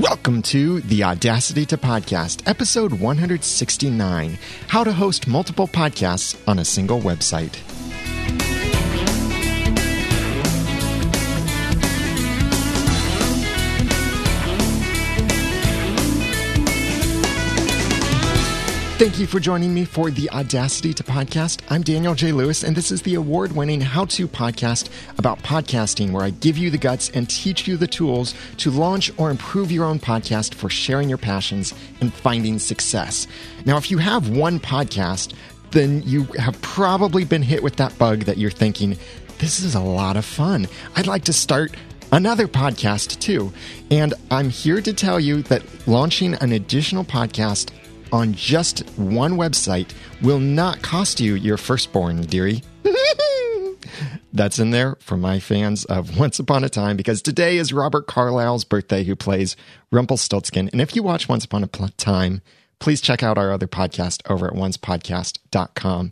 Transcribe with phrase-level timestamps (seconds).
[0.00, 4.38] Welcome to the Audacity to Podcast, episode 169
[4.68, 7.79] How to Host Multiple Podcasts on a Single Website.
[19.00, 21.62] Thank you for joining me for the Audacity to Podcast.
[21.70, 22.32] I'm Daniel J.
[22.32, 26.58] Lewis, and this is the award winning how to podcast about podcasting, where I give
[26.58, 30.52] you the guts and teach you the tools to launch or improve your own podcast
[30.52, 33.26] for sharing your passions and finding success.
[33.64, 35.32] Now, if you have one podcast,
[35.70, 38.98] then you have probably been hit with that bug that you're thinking,
[39.38, 40.68] this is a lot of fun.
[40.94, 41.74] I'd like to start
[42.12, 43.50] another podcast too.
[43.90, 47.70] And I'm here to tell you that launching an additional podcast
[48.12, 49.92] on just one website
[50.22, 52.62] will not cost you your firstborn, dearie.
[54.32, 58.06] That's in there for my fans of Once Upon a Time because today is Robert
[58.06, 59.56] Carlyle's birthday, who plays
[59.90, 60.68] Rumpelstiltskin.
[60.72, 62.40] And if you watch Once Upon a Time,
[62.78, 66.10] please check out our other podcast over at oncepodcast.com.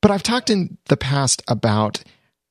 [0.00, 2.04] But I've talked in the past about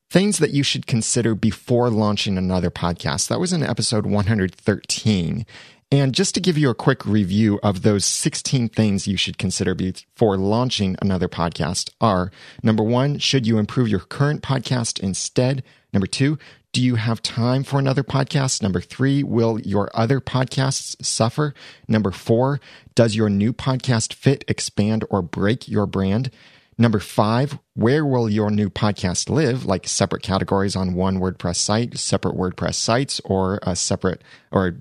[0.09, 3.27] things that you should consider before launching another podcast.
[3.27, 5.45] That was in episode 113.
[5.89, 9.73] And just to give you a quick review of those 16 things you should consider
[9.73, 12.30] before launching another podcast are
[12.61, 15.63] number one, should you improve your current podcast instead?
[15.93, 16.38] Number two,
[16.73, 18.61] do you have time for another podcast?
[18.61, 21.53] Number three, will your other podcasts suffer?
[21.88, 22.59] Number four,
[22.93, 26.30] does your new podcast fit, expand, or break your brand?
[26.78, 29.66] Number five, where will your new podcast live?
[29.66, 34.78] Like separate categories on one WordPress site, separate WordPress sites, or a separate or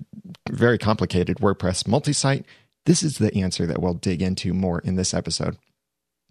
[0.49, 2.45] very complicated WordPress multi site?
[2.85, 5.57] This is the answer that we'll dig into more in this episode.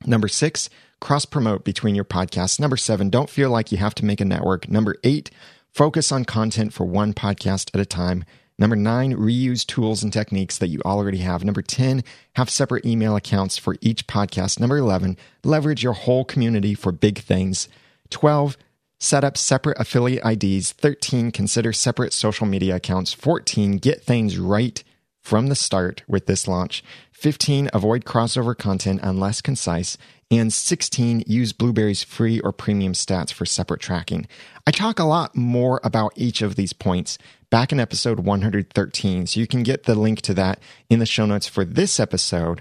[0.06, 2.61] Number six, cross promote between your podcasts.
[2.61, 4.69] Number seven, don't feel like you have to make a network.
[4.69, 5.31] Number eight,
[5.72, 8.25] focus on content for one podcast at a time.
[8.58, 11.44] Number nine, reuse tools and techniques that you already have.
[11.44, 12.02] Number 10,
[12.36, 14.58] have separate email accounts for each podcast.
[14.58, 17.69] Number 11, leverage your whole community for big things.
[18.08, 18.56] 12,
[18.98, 20.72] set up separate affiliate IDs.
[20.72, 23.12] 13, consider separate social media accounts.
[23.12, 24.82] 14, get things right
[25.22, 26.82] from the start with this launch.
[27.12, 29.98] 15, avoid crossover content unless concise.
[30.31, 34.26] And 16, use Blubrry's free or premium stats for separate tracking.
[34.66, 37.16] I talk a lot more about each of these points
[37.48, 39.26] back in episode 113.
[39.28, 40.59] So you can get the link to that
[40.91, 42.60] in the show notes for this episode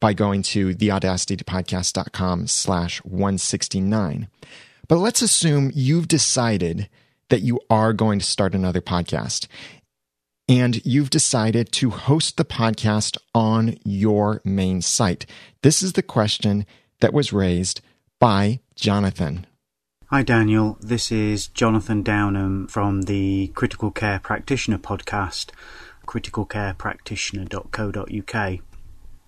[0.00, 4.28] by going to theaudacitypodcast.com slash 169.
[4.88, 6.88] But let's assume you've decided
[7.28, 9.46] that you are going to start another podcast
[10.48, 15.26] and you've decided to host the podcast on your main site.
[15.62, 16.64] This is the question
[17.00, 17.80] that was raised
[18.18, 19.46] by Jonathan.
[20.06, 20.78] Hi, Daniel.
[20.80, 25.50] This is Jonathan Downham from the Critical Care Practitioner podcast,
[26.06, 28.58] criticalcarepractitioner.co.uk.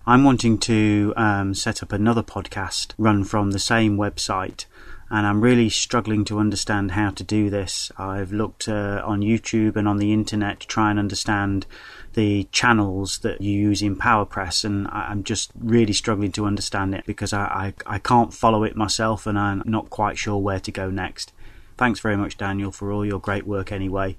[0.07, 4.65] I'm wanting to um, set up another podcast run from the same website,
[5.11, 7.91] and I'm really struggling to understand how to do this.
[7.97, 11.65] I've looked uh, on YouTube and on the internet to try and understand
[12.13, 17.05] the channels that you use in PowerPress, and I'm just really struggling to understand it
[17.05, 20.71] because I, I, I can't follow it myself, and I'm not quite sure where to
[20.71, 21.33] go next.
[21.77, 24.15] Thanks very much, Daniel, for all your great work anyway.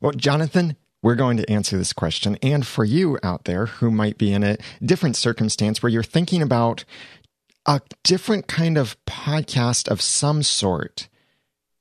[0.00, 2.36] Well, Jonathan, we're going to answer this question.
[2.42, 6.42] And for you out there who might be in a different circumstance where you're thinking
[6.42, 6.84] about
[7.66, 11.08] a different kind of podcast of some sort,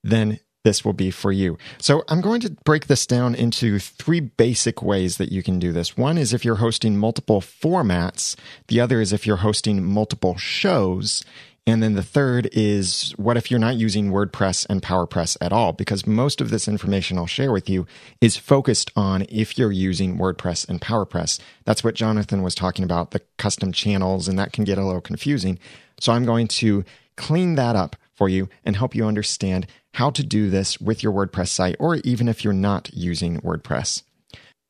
[0.03, 1.57] then this will be for you.
[1.77, 5.71] So I'm going to break this down into three basic ways that you can do
[5.71, 5.95] this.
[5.95, 8.35] One is if you're hosting multiple formats,
[8.67, 11.23] the other is if you're hosting multiple shows.
[11.67, 15.73] And then the third is what if you're not using WordPress and PowerPress at all?
[15.73, 17.87] Because most of this information I'll share with you
[18.21, 21.39] is focused on if you're using WordPress and PowerPress.
[21.63, 25.01] That's what Jonathan was talking about, the custom channels, and that can get a little
[25.01, 25.57] confusing.
[25.99, 26.85] So I'm going to
[27.17, 29.65] clean that up for you and help you understand
[29.95, 34.03] how to do this with your WordPress site, or even if you're not using WordPress.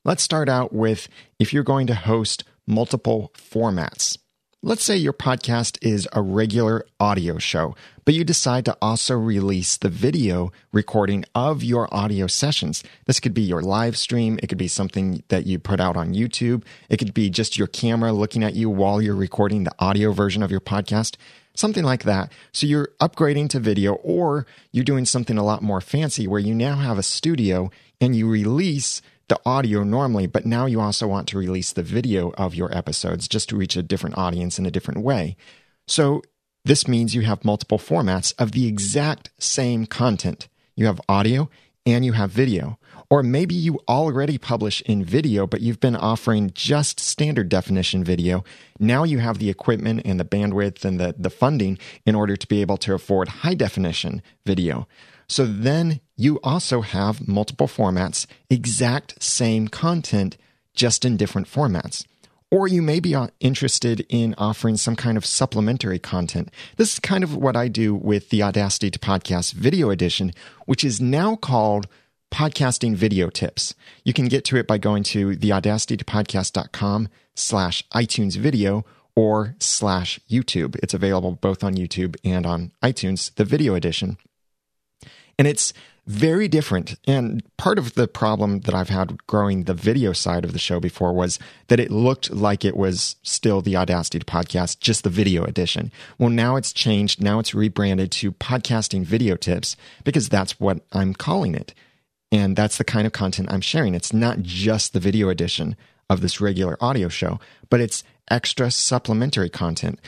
[0.04, 4.16] Let's start out with if you're going to host multiple formats.
[4.66, 9.76] Let's say your podcast is a regular audio show, but you decide to also release
[9.76, 12.82] the video recording of your audio sessions.
[13.04, 14.40] This could be your live stream.
[14.42, 16.64] It could be something that you put out on YouTube.
[16.88, 20.42] It could be just your camera looking at you while you're recording the audio version
[20.42, 21.14] of your podcast
[21.54, 22.30] something like that.
[22.52, 26.54] So you're upgrading to video, or you're doing something a lot more fancy where you
[26.54, 31.28] now have a studio and you release the audio normally, but now you also want
[31.28, 34.70] to release the video of your episodes just to reach a different audience in a
[34.70, 35.36] different way.
[35.88, 36.22] So
[36.64, 40.48] this means you have multiple formats of the exact same content.
[40.74, 41.48] You have audio
[41.84, 42.78] and you have video.
[43.08, 48.42] Or maybe you already publish in video, but you've been offering just standard definition video.
[48.80, 52.46] Now you have the equipment and the bandwidth and the, the funding in order to
[52.48, 54.88] be able to afford high definition video.
[55.28, 60.36] So then you also have multiple formats, exact same content,
[60.74, 62.04] just in different formats.
[62.50, 66.50] Or you may be uh, interested in offering some kind of supplementary content.
[66.76, 70.32] This is kind of what I do with the Audacity to Podcast video edition,
[70.64, 71.88] which is now called
[72.32, 73.74] podcasting video tips.
[74.04, 78.84] You can get to it by going to theaudacitytopodcast.com slash iTunes video
[79.16, 80.76] or slash YouTube.
[80.82, 84.18] It's available both on YouTube and on iTunes, the video edition.
[85.38, 85.72] And it's
[86.06, 86.96] very different.
[87.06, 90.78] And part of the problem that I've had growing the video side of the show
[90.78, 91.38] before was
[91.68, 95.90] that it looked like it was still the Audacity podcast, just the video edition.
[96.18, 97.20] Well, now it's changed.
[97.20, 101.74] Now it's rebranded to podcasting video tips because that's what I'm calling it.
[102.30, 103.94] And that's the kind of content I'm sharing.
[103.94, 105.76] It's not just the video edition
[106.08, 110.00] of this regular audio show, but it's extra supplementary content.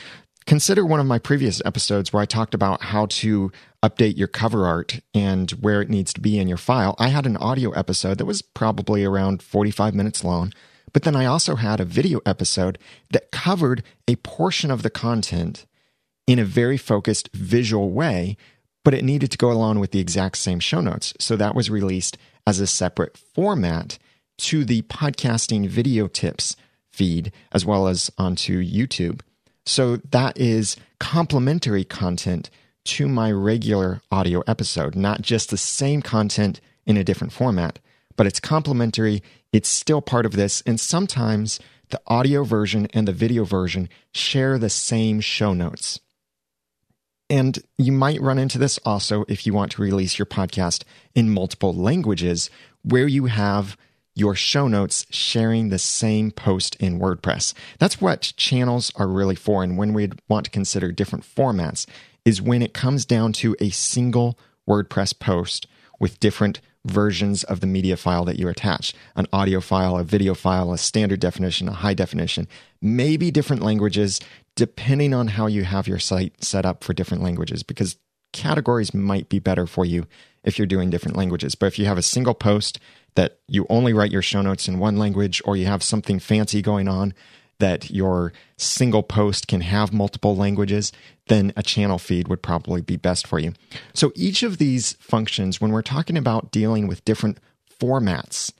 [0.49, 3.51] Consider one of my previous episodes where I talked about how to
[3.83, 6.95] update your cover art and where it needs to be in your file.
[6.97, 10.51] I had an audio episode that was probably around 45 minutes long,
[10.91, 12.79] but then I also had a video episode
[13.11, 15.67] that covered a portion of the content
[16.25, 18.35] in a very focused visual way,
[18.83, 21.13] but it needed to go along with the exact same show notes.
[21.19, 22.17] So that was released
[22.47, 23.99] as a separate format
[24.39, 26.55] to the podcasting video tips
[26.91, 29.21] feed as well as onto YouTube.
[29.69, 32.49] So that is complementary content
[32.85, 37.77] to my regular audio episode, not just the same content in a different format,
[38.15, 39.21] but it's complementary.
[39.53, 40.63] It's still part of this.
[40.65, 45.99] And sometimes the audio version and the video version share the same show notes.
[47.29, 50.83] And you might run into this also if you want to release your podcast
[51.13, 52.49] in multiple languages
[52.81, 53.77] where you have
[54.19, 57.53] your show notes sharing the same post in WordPress.
[57.79, 59.63] That's what channels are really for.
[59.63, 61.85] And when we want to consider different formats,
[62.25, 64.37] is when it comes down to a single
[64.67, 65.67] WordPress post
[65.99, 70.33] with different versions of the media file that you attach an audio file, a video
[70.33, 72.47] file, a standard definition, a high definition,
[72.81, 74.19] maybe different languages,
[74.55, 77.97] depending on how you have your site set up for different languages, because
[78.31, 80.05] categories might be better for you
[80.43, 81.55] if you're doing different languages.
[81.55, 82.79] But if you have a single post
[83.15, 86.61] that you only write your show notes in one language, or you have something fancy
[86.61, 87.13] going on
[87.59, 90.91] that your single post can have multiple languages,
[91.27, 93.53] then a channel feed would probably be best for you.
[93.93, 97.37] So each of these functions, when we're talking about dealing with different
[97.79, 98.53] formats,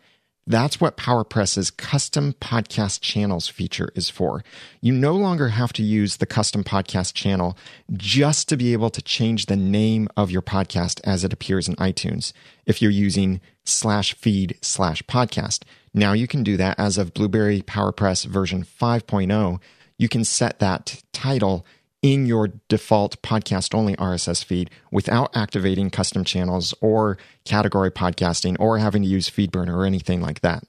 [0.50, 4.44] that's what PowerPress's custom podcast channels feature is for.
[4.82, 7.56] You no longer have to use the custom podcast channel
[7.94, 11.76] just to be able to change the name of your podcast as it appears in
[11.76, 12.34] iTunes
[12.66, 15.66] if you're using slash feed slash podcast.
[15.94, 19.60] Now you can do that as of Blubrry PowerPress version 5.0.
[20.00, 21.64] You can set that title
[22.02, 28.78] in your default podcast only RSS feed without activating custom channels or category podcasting or
[28.78, 30.64] having to use FeedBurner or anything like that.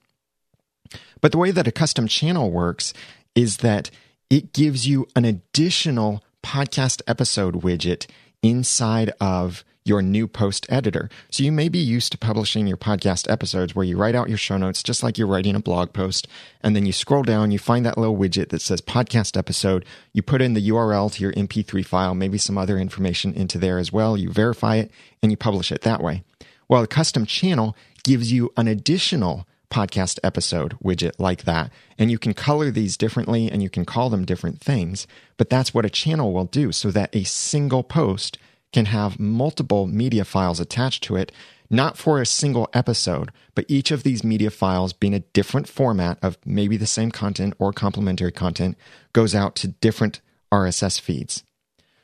[1.21, 2.93] But the way that a custom channel works
[3.35, 3.91] is that
[4.29, 8.07] it gives you an additional podcast episode widget
[8.43, 11.09] inside of your new post editor.
[11.31, 14.39] So you may be used to publishing your podcast episodes where you write out your
[14.39, 16.29] show notes just like you're writing a blog post.
[16.63, 19.85] And then you scroll down, you find that little widget that says podcast episode.
[20.13, 23.79] You put in the URL to your MP3 file, maybe some other information into there
[23.79, 24.17] as well.
[24.17, 24.91] You verify it
[25.23, 26.25] and you publish it that way.
[26.69, 31.71] Well, a custom channel gives you an additional podcast episode widget like that.
[31.99, 35.07] And you can color these differently and you can call them different things.
[35.37, 38.37] But that's what a channel will do so that a single post
[38.73, 41.33] can have multiple media files attached to it,
[41.69, 46.19] not for a single episode, but each of these media files being a different format
[46.23, 48.77] of maybe the same content or complementary content
[49.13, 50.21] goes out to different
[50.53, 51.45] RSS feeds.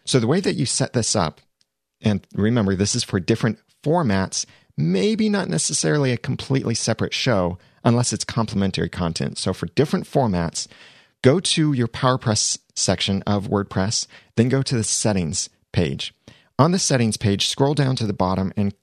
[0.05, 1.41] So the way that you set this up,
[2.01, 4.47] and remember, this is for different formats,
[4.77, 9.39] maybe not necessarily a completely separate show unless it's complementary content.
[9.39, 10.69] So for different formats,
[11.23, 14.07] go to your PowerPress section of WordPress,
[14.37, 16.13] then go to the settings page.
[16.59, 18.75] On the settings page, scroll down to the bottom and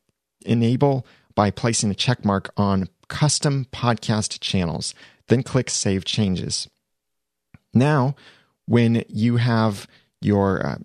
[0.46, 4.94] enable by placing a check mark on custom podcast channels.
[5.28, 6.70] Then click Save Changes.
[7.74, 8.16] Now,
[8.66, 9.88] when you have
[10.22, 10.78] your uh,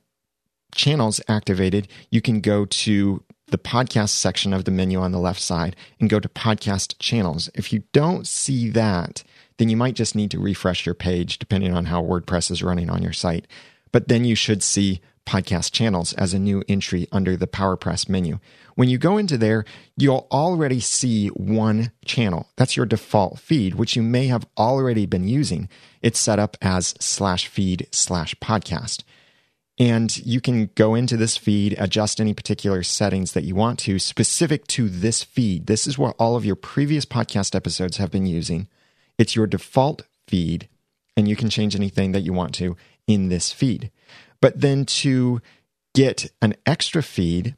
[0.74, 5.40] channels activated, you can go to the podcast section of the menu on the left
[5.40, 7.50] side and go to podcast channels.
[7.54, 9.22] If you don't see that,
[9.58, 12.90] then you might just need to refresh your page depending on how WordPress is running
[12.90, 13.46] on your site.
[13.90, 18.38] But then you should see podcast channels as a new entry under the PowerPress menu.
[18.76, 19.66] When you go into there,
[19.96, 22.48] you'll already see one channel.
[22.56, 25.68] That's your default feed, which you may have already been using.
[26.00, 29.02] It's set up as slash feed slash podcast.
[29.78, 33.98] And you can go into this feed, adjust any particular settings that you want to
[33.98, 35.66] specific to this feed.
[35.66, 38.66] This is what all of your previous podcast episodes have been using.
[39.18, 40.68] It's your default feed,
[41.16, 43.90] and you can change anything that you want to in this feed.
[44.40, 45.40] But then to
[45.94, 47.54] get an extra feed,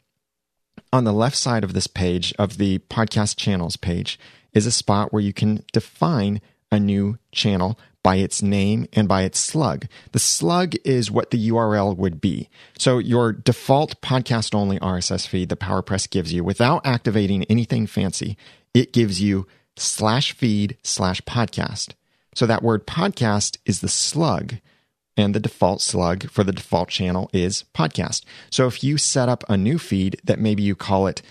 [0.92, 4.18] on the left side of this page, of the podcast channels page,
[4.52, 6.40] is a spot where you can define
[6.72, 9.86] a new channel by its name and by its slug.
[10.12, 12.48] The slug is what the URL would be.
[12.78, 18.36] So your default podcast only RSS feed that PowerPress gives you without activating anything fancy,
[18.72, 19.46] it gives you
[19.76, 21.92] slash feed slash podcast.
[22.34, 24.54] So that word podcast is the slug
[25.20, 28.24] and the default slug for the default channel is podcast.
[28.50, 31.22] So if you set up a new feed that maybe you call it,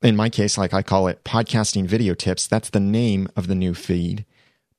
[0.00, 3.54] in my case, like I call it podcasting video tips, that's the name of the
[3.54, 4.24] new feed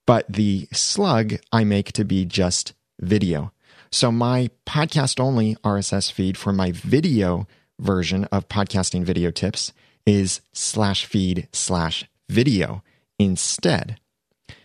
[0.06, 3.52] but the slug I make to be just video.
[3.92, 7.48] So my podcast only RSS feed for my video
[7.80, 9.72] version of podcasting video tips
[10.06, 12.84] is slash feed slash video
[13.20, 14.00] instead.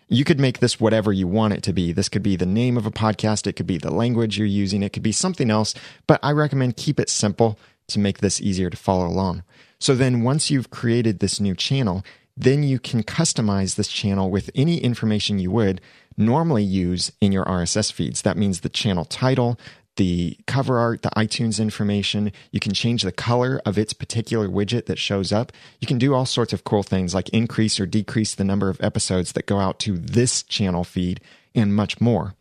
[0.09, 1.93] You could make this whatever you want it to be.
[1.93, 4.83] This could be the name of a podcast, it could be the language you're using,
[4.83, 5.75] it could be something else,
[6.07, 9.43] but I recommend keep it simple to make this easier to follow along.
[9.79, 12.05] So then once you've created this new channel,
[12.37, 15.81] then you can customize this channel with any information you would
[16.17, 18.23] normally use in your RSS feeds.
[18.23, 19.59] That means the channel title,
[19.99, 22.33] the cover art, the iTunes information.
[22.51, 25.53] You can change the color of its particular widget that shows up.
[25.81, 28.81] You can do all sorts of cool things like increase or decrease the number of
[28.81, 31.21] episodes that go out to this channel feed
[31.55, 32.35] and much more.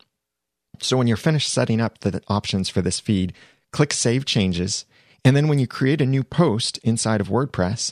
[0.79, 3.33] So when you're finished setting up the options for this feed,
[3.71, 4.85] click Save Changes.
[5.25, 7.91] And then when you create a new post inside of WordPress,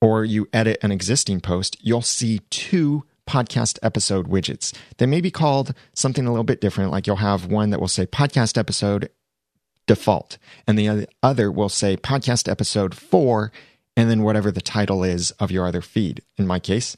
[0.00, 4.74] or you edit an existing post, you'll see two podcast episode widgets.
[4.96, 7.86] They may be called something a little bit different, like you'll have one that will
[7.86, 9.10] say podcast episode
[9.86, 13.52] default, and the other will say podcast episode four,
[13.96, 16.22] and then whatever the title is of your other feed.
[16.36, 16.96] In my case,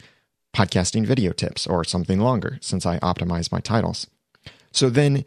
[0.54, 4.06] podcasting video tips or something longer, since I optimize my titles.
[4.72, 5.25] So then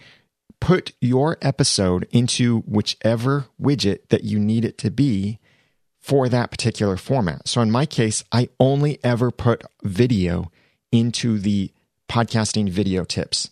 [0.60, 5.40] put your episode into whichever widget that you need it to be
[6.00, 7.48] for that particular format.
[7.48, 10.52] So in my case, I only ever put video
[10.94, 11.72] into the
[12.08, 13.50] podcasting video tips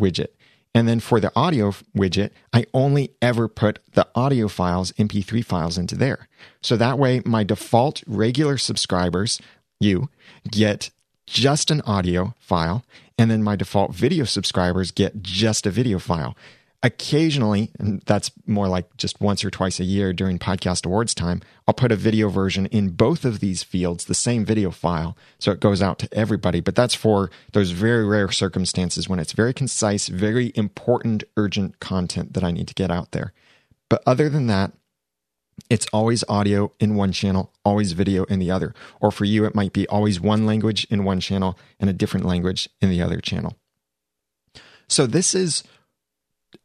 [0.00, 0.28] widget.
[0.74, 5.76] And then for the audio widget, I only ever put the audio files, MP3 files
[5.76, 6.28] into there.
[6.62, 9.40] So that way, my default regular subscribers,
[9.78, 10.08] you,
[10.50, 10.90] get
[11.26, 12.84] just an audio file.
[13.18, 16.36] And then my default video subscribers get just a video file.
[16.82, 21.42] Occasionally, and that's more like just once or twice a year during podcast awards time,
[21.68, 25.52] I'll put a video version in both of these fields, the same video file, so
[25.52, 26.60] it goes out to everybody.
[26.60, 32.32] But that's for those very rare circumstances when it's very concise, very important, urgent content
[32.32, 33.34] that I need to get out there.
[33.90, 34.72] But other than that,
[35.68, 38.74] it's always audio in one channel, always video in the other.
[39.02, 42.24] Or for you, it might be always one language in one channel and a different
[42.24, 43.58] language in the other channel.
[44.88, 45.62] So, this is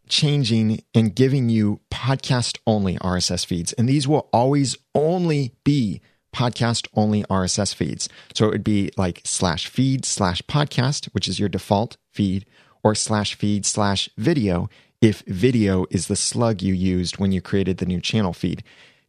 [0.08, 3.74] changing and giving you podcast only RSS feeds.
[3.74, 6.02] And these will always only be
[6.34, 8.10] podcast only RSS feeds.
[8.34, 12.46] So it would be like slash feed slash podcast, which is your default feed,
[12.84, 14.70] or slash feed slash video
[15.02, 18.64] if video is the slug you used when you created the new channel feed.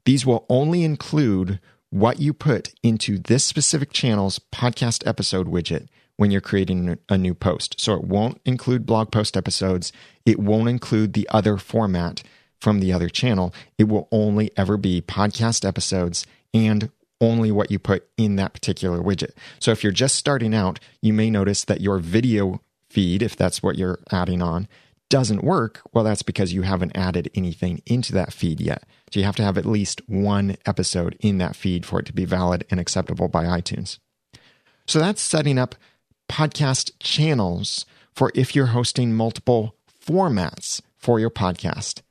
[0.05, 1.59] These will only include
[1.91, 7.35] what you put into this specific channel's podcast episode widget when you're creating a new
[7.35, 7.81] post.
[7.81, 9.93] So it won't include blog post episodes.
[10.25, 12.23] It won't include the other format
[12.61, 13.55] from the other channel.
[13.79, 19.01] It will only ever be podcast episodes and only what you put in that particular
[19.01, 19.33] widget.
[19.59, 23.63] So if you're just starting out, you may notice that your video feed, if that's
[23.63, 24.69] what you're adding on,
[25.09, 25.83] doesn't work.
[25.93, 28.85] Well, that's because you haven't added anything into that feed yet.
[29.13, 32.13] So you have to have at least one episode in that feed for it to
[32.13, 33.99] be valid and acceptable by iTunes.
[34.87, 35.75] So that's setting up
[36.29, 42.03] podcast channels for if you're hosting multiple formats for your podcast,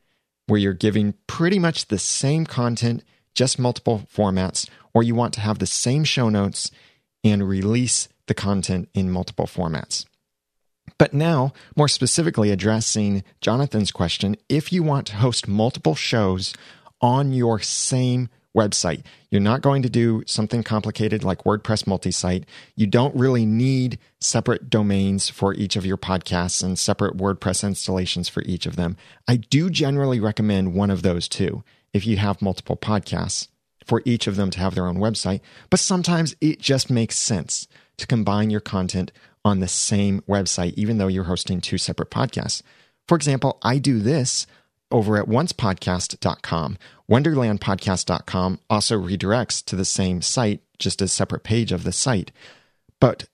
[0.47, 3.03] where you're giving pretty much the same content,
[3.33, 6.71] just multiple formats, or you want to have the same show notes
[7.23, 10.05] and release the content in multiple formats.
[10.97, 16.53] But now, more specifically addressing Jonathan's question, if you want to host multiple shows
[17.01, 19.03] on your same website.
[19.29, 22.45] You're not going to do something complicated like WordPress multisite.
[22.75, 28.29] You don't really need separate domains for each of your podcasts and separate WordPress installations
[28.29, 28.97] for each of them.
[29.27, 33.49] I do generally recommend one of those two if you have multiple podcasts
[33.85, 37.67] for each of them to have their own website, but sometimes it just makes sense
[37.97, 39.11] to combine your content
[39.43, 42.63] on the same website, even though you're hosting two separate podcasts.
[43.07, 44.47] For example, I do this
[44.91, 46.77] over at oncepodcast.com.
[47.09, 52.31] Wonderlandpodcast.com also redirects to the same site, just a separate page of the site.
[52.99, 53.25] But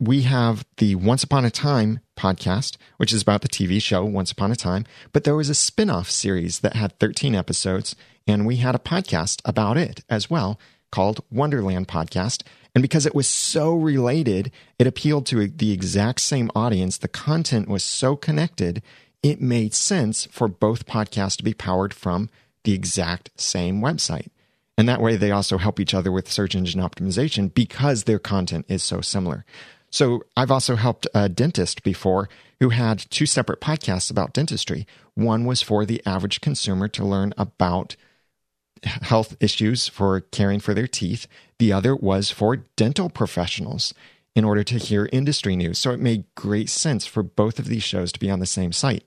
[0.00, 4.32] we have the Once Upon a Time podcast, which is about the TV show Once
[4.32, 4.86] Upon a Time.
[5.12, 7.94] But there was a spin off series that had 13 episodes,
[8.26, 10.58] and we had a podcast about it as well
[10.90, 12.42] called Wonderland Podcast.
[12.74, 16.96] And because it was so related, it appealed to the exact same audience.
[16.96, 18.80] The content was so connected,
[19.22, 22.30] it made sense for both podcasts to be powered from
[22.64, 24.28] the exact same website.
[24.76, 28.66] And that way, they also help each other with search engine optimization because their content
[28.68, 29.44] is so similar.
[29.90, 32.28] So, I've also helped a dentist before
[32.58, 34.86] who had two separate podcasts about dentistry.
[35.14, 37.94] One was for the average consumer to learn about
[38.82, 41.26] health issues for caring for their teeth,
[41.58, 43.94] the other was for dental professionals
[44.34, 45.78] in order to hear industry news.
[45.78, 48.72] So, it made great sense for both of these shows to be on the same
[48.72, 49.04] site.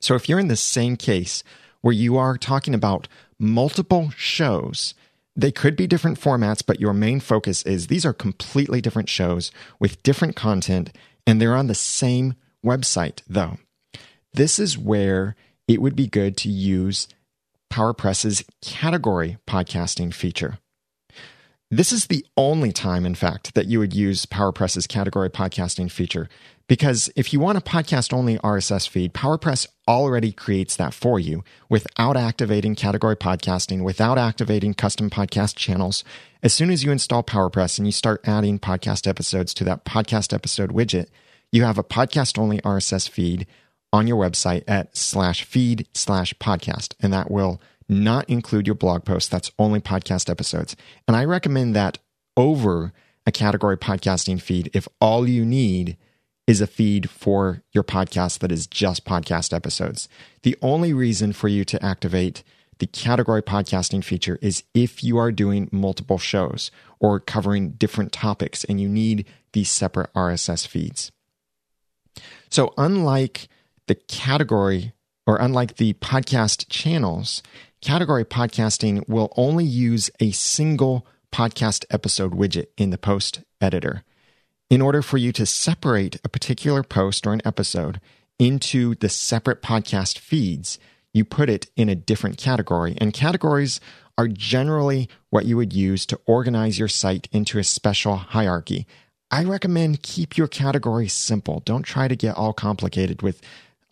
[0.00, 1.44] So, if you're in the same case
[1.82, 3.06] where you are talking about
[3.38, 4.94] multiple shows.
[5.36, 9.50] They could be different formats, but your main focus is these are completely different shows
[9.78, 10.96] with different content,
[11.26, 12.34] and they're on the same
[12.64, 13.58] website, though.
[14.32, 15.36] This is where
[15.68, 17.08] it would be good to use
[17.72, 20.58] PowerPress's category podcasting feature.
[21.70, 26.28] This is the only time, in fact, that you would use PowerPress's category podcasting feature.
[26.68, 31.42] Because if you want a podcast only RSS feed, PowerPress already creates that for you
[31.68, 36.04] without activating category podcasting, without activating custom podcast channels.
[36.42, 40.32] As soon as you install PowerPress and you start adding podcast episodes to that podcast
[40.32, 41.06] episode widget,
[41.50, 43.46] you have a podcast only RSS feed
[43.92, 46.94] on your website at slash feed slash podcast.
[47.00, 49.30] And that will not include your blog post.
[49.30, 50.76] That's only podcast episodes.
[51.06, 51.98] And I recommend that
[52.36, 52.92] over
[53.26, 55.96] a category podcasting feed if all you need
[56.46, 60.08] is a feed for your podcast that is just podcast episodes.
[60.42, 62.42] The only reason for you to activate
[62.78, 68.64] the category podcasting feature is if you are doing multiple shows or covering different topics
[68.64, 71.12] and you need these separate RSS feeds.
[72.50, 73.48] So, unlike
[73.86, 74.92] the category
[75.26, 77.42] or unlike the podcast channels,
[77.80, 84.02] category podcasting will only use a single podcast episode widget in the post editor.
[84.72, 88.00] In order for you to separate a particular post or an episode
[88.38, 90.78] into the separate podcast feeds,
[91.12, 92.96] you put it in a different category.
[92.96, 93.80] And categories
[94.16, 98.86] are generally what you would use to organize your site into a special hierarchy.
[99.30, 101.60] I recommend keep your categories simple.
[101.66, 103.42] Don't try to get all complicated with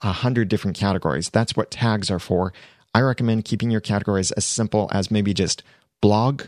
[0.01, 1.29] a hundred different categories.
[1.29, 2.55] That's what tags are for.
[2.95, 5.63] I recommend keeping your categories as simple as maybe just
[6.01, 6.45] blog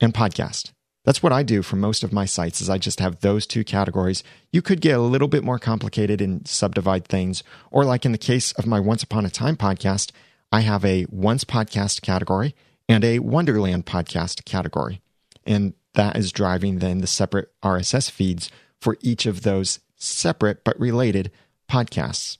[0.00, 0.70] and podcast.
[1.10, 3.64] That's what I do for most of my sites is I just have those two
[3.64, 4.22] categories.
[4.52, 7.42] You could get a little bit more complicated and subdivide things.
[7.72, 10.12] Or like in the case of my Once Upon a Time podcast,
[10.52, 12.54] I have a once podcast category
[12.88, 15.02] and a Wonderland podcast category.
[15.44, 18.48] And that is driving then the separate RSS feeds
[18.80, 21.32] for each of those separate but related
[21.68, 22.38] podcasts.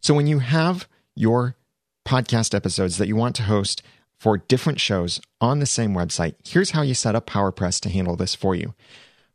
[0.00, 1.54] So when you have your
[2.04, 3.80] podcast episodes that you want to host
[4.22, 8.14] for different shows on the same website, here's how you set up PowerPress to handle
[8.14, 8.72] this for you.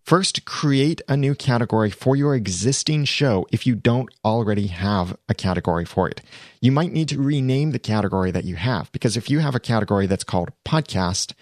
[0.02, 5.34] First, create a new category for your existing show if you don't already have a
[5.34, 6.22] category for it.
[6.62, 9.60] You might need to rename the category that you have because if you have a
[9.60, 11.34] category that's called podcast,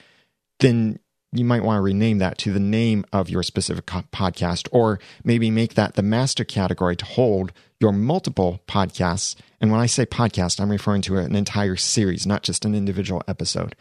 [0.60, 0.98] then
[1.32, 5.52] you might want to rename that to the name of your specific podcast, or maybe
[5.52, 9.36] make that the master category to hold your multiple podcasts.
[9.60, 13.24] And when I say podcast, I'm referring to an entire series, not just an individual
[13.28, 13.76] episode.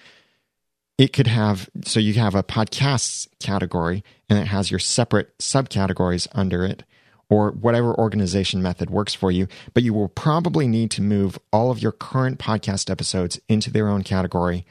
[0.98, 6.28] It could have, so you have a podcasts category and it has your separate subcategories
[6.33, 6.85] under it,
[7.30, 9.48] or whatever organization method works for you.
[9.72, 13.88] But you will probably need to move all of your current podcast episodes into their
[13.88, 14.66] own category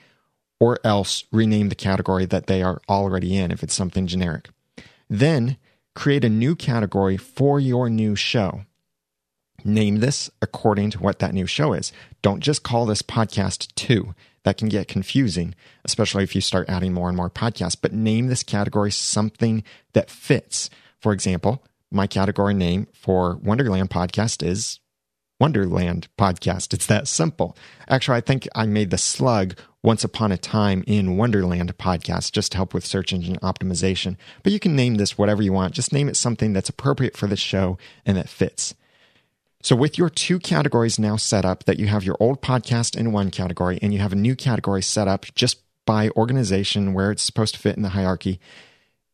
[0.59, 4.49] or else rename the category that they are already in if it's something generic.
[5.09, 5.57] Then
[5.93, 8.61] create a new category for your new show.
[9.65, 11.91] Name this according to what that new show is.
[12.21, 14.13] Don't just call this podcast two.
[14.43, 18.27] That can get confusing, especially if you start adding more and more podcasts, but name
[18.27, 20.69] this category something that fits.
[20.99, 24.81] For example, my category name for Wonderland podcast is
[25.39, 26.73] Wonderland podcast.
[26.73, 27.55] It's that simple.
[27.87, 32.51] Actually, I think I made the slug Once Upon a Time in Wonderland podcast just
[32.51, 34.17] to help with search engine optimization.
[34.41, 35.73] But you can name this whatever you want.
[35.73, 38.75] Just name it something that's appropriate for the show and that fits.
[39.63, 43.13] So, with your two categories now set up, that you have your old podcast in
[43.13, 47.23] one category and you have a new category set up just by organization where it's
[47.23, 48.41] supposed to fit in the hierarchy,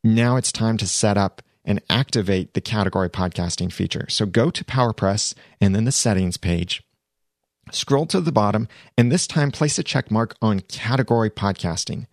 [0.04, 4.08] now it's time to set up and activate the category podcasting feature.
[4.10, 6.82] So, go to PowerPress and then the settings page.
[7.72, 12.08] Scroll to the bottom and this time place a check mark on category podcasting.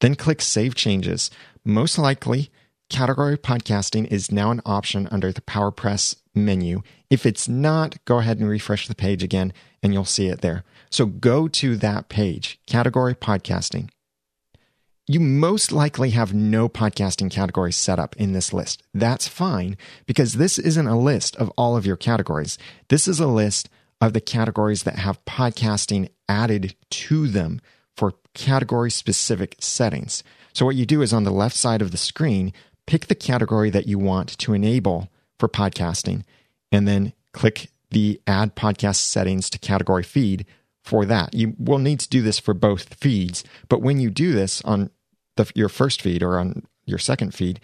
[0.00, 1.30] Then click Save Changes.
[1.66, 2.50] Most likely,
[2.88, 6.82] category podcasting is now an option under the PowerPress menu.
[7.10, 10.64] If it's not, go ahead and refresh the page again and you'll see it there.
[10.90, 13.90] So go to that page, category podcasting.
[15.06, 18.82] You most likely have no podcasting categories set up in this list.
[18.94, 22.56] That's fine because this isn't a list of all of your categories.
[22.88, 23.68] This is a list
[24.00, 27.60] of the categories that have podcasting added to them
[27.96, 30.24] for category specific settings.
[30.54, 32.52] So, what you do is on the left side of the screen,
[32.86, 35.10] pick the category that you want to enable
[35.44, 36.22] for podcasting,
[36.72, 40.46] and then click the Add Podcast Settings to Category Feed
[40.82, 41.34] for that.
[41.34, 44.88] You will need to do this for both feeds, but when you do this on
[45.36, 47.60] the, your first feed or on your second feed,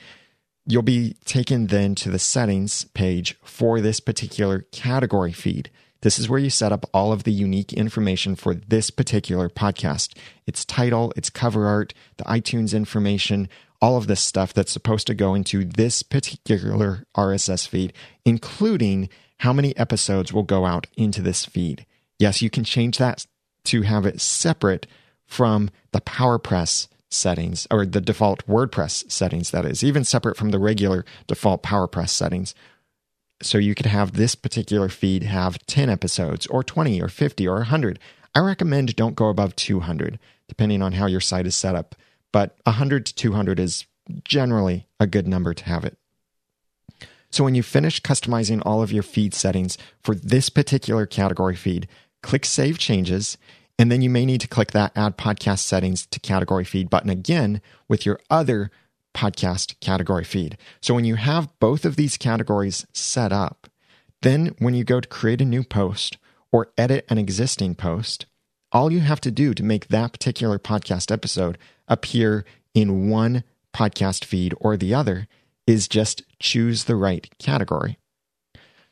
[0.67, 5.71] you'll be taken then to the settings page for this particular category feed.
[6.03, 10.15] This is where you set up all of the unique information for this particular podcast
[10.47, 13.49] its title, its cover art, the iTunes information,
[13.81, 17.93] all of this stuff that's supposed to go into this particular RSS feed,
[18.25, 21.87] including how many episodes will go out into this feed.
[22.19, 23.27] Yes, you can change that
[23.65, 24.87] to have it separate
[25.27, 30.59] from the PowerPress settings or the default WordPress settings, that is, even separate from the
[30.59, 32.55] regular default PowerPress settings.
[33.43, 37.55] So you could have this particular feed have 10 episodes or 20 or 50 or
[37.55, 37.99] 100.
[38.35, 41.95] I recommend don't go above 200, depending on how your site is set up
[42.33, 43.87] but 100 to 200 is
[44.25, 45.97] generally a good number to have it.
[47.31, 51.87] So when you finish customizing all of your feed settings for this particular category feed,
[52.23, 53.39] click Save Changes,
[53.79, 57.09] and then you may need to click that Add Podcast Settings to Category Feed button
[57.09, 58.71] again with your other
[59.15, 60.57] podcast category feed.
[60.81, 63.69] So when you have both of these categories set up,
[64.23, 66.19] then when you go to create a new post
[66.53, 68.27] or edit an existing post,
[68.73, 74.25] all you have to do to make that particular podcast episode appear in one podcast
[74.25, 75.27] feed or the other
[75.67, 77.99] is just choose the right category.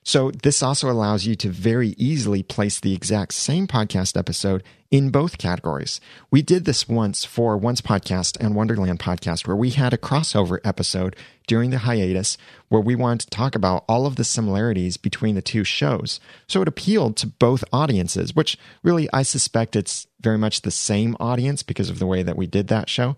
[0.04, 5.10] So, this also allows you to very easily place the exact same podcast episode in
[5.10, 6.00] both categories.
[6.30, 10.58] We did this once for Once Podcast and Wonderland Podcast, where we had a crossover
[10.64, 11.14] episode
[11.46, 15.42] during the hiatus where we wanted to talk about all of the similarities between the
[15.42, 16.20] two shows.
[16.46, 21.16] So, it appealed to both audiences, which really I suspect it's very much the same
[21.20, 23.16] audience because of the way that we did that show.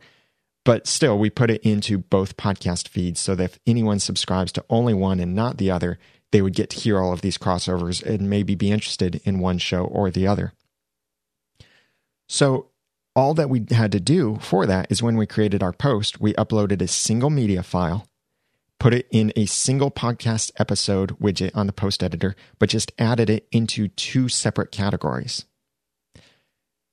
[0.64, 4.64] But still, we put it into both podcast feeds so that if anyone subscribes to
[4.68, 5.98] only one and not the other,
[6.32, 9.58] they would get to hear all of these crossovers and maybe be interested in one
[9.58, 10.52] show or the other.
[12.32, 12.68] So,
[13.16, 16.32] all that we had to do for that is when we created our post, we
[16.34, 18.06] uploaded a single media file,
[18.78, 23.30] put it in a single podcast episode widget on the post editor, but just added
[23.30, 25.44] it into two separate categories.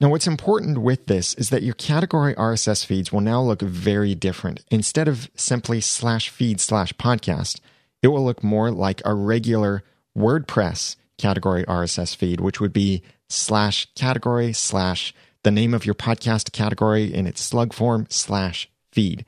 [0.02, 4.16] Now, what's important with this is that your category RSS feeds will now look very
[4.16, 4.66] different.
[4.72, 7.60] Instead of simply slash feed slash podcast,
[8.02, 9.84] it will look more like a regular
[10.18, 15.14] WordPress category RSS feed, which would be slash category slash
[15.48, 19.24] the name of your podcast category in its slug form slash feed.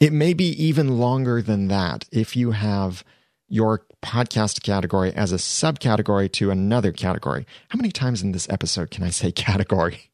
[0.00, 3.04] It may be even longer than that if you have
[3.50, 7.46] your podcast category as a subcategory to another category.
[7.68, 10.10] How many times in this episode can I say category?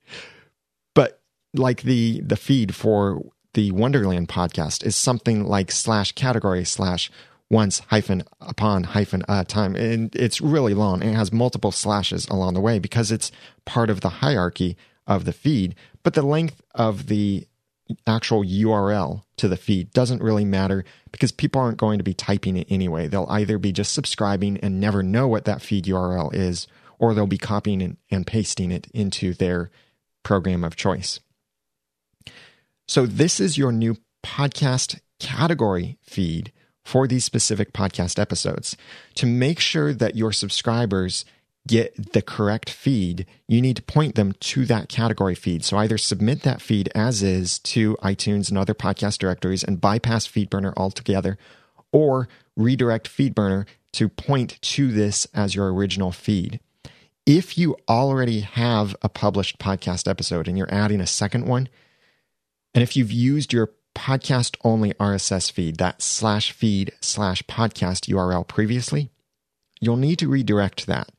[0.93, 7.13] But like the the feed for the Wonderland podcast is something like slash category slash
[7.49, 9.77] once hyphen upon hyphen a time.
[9.77, 13.31] And it's really long and it has multiple slashes along the way because it's
[13.65, 15.75] part of the hierarchy of the feed.
[16.03, 17.47] But the length of the
[18.07, 22.57] actual URL to the feed doesn't really matter because people aren't going to be typing
[22.57, 23.09] it anyway.
[23.09, 26.67] They'll either be just subscribing and never know what that feed URL is,
[26.99, 29.71] or they'll be copying and, and pasting it into their
[30.23, 31.21] program of choice.
[32.87, 36.53] So, this is your new podcast category feed
[36.85, 38.77] for these specific podcast episodes.
[39.17, 41.25] To make sure that your subscribers
[41.67, 45.65] get the correct feed, you need to point them to that category feed.
[45.65, 50.27] So either submit that feed as is to iTunes and other podcast directories and bypass
[50.27, 51.39] FeedBurner altogether,
[51.93, 56.61] or redirect FeedBurner to point to this as your original feed.
[57.27, 61.69] if you already have a published podcast episode and you're adding a second one,
[62.75, 68.47] and if you've used your podcast only RSS feed, that slash feed slash podcast URL
[68.47, 69.11] previously,
[69.81, 71.11] you'll need to redirect that.